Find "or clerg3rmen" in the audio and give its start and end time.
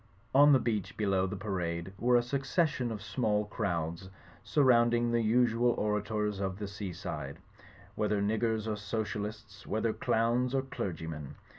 10.55-11.35